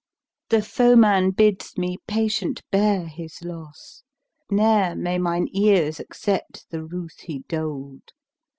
The 0.49 0.63
foeman 0.63 1.29
bids 1.29 1.77
me 1.77 1.97
patient 2.07 2.63
bear 2.71 3.05
his 3.05 3.43
loss, 3.43 4.01
* 4.27 4.49
Ne'er 4.49 4.95
may 4.95 5.19
mine 5.19 5.47
ears 5.53 5.99
accept 5.99 6.65
the 6.71 6.83
ruth 6.83 7.19
he 7.19 7.43
doled! 7.47 8.11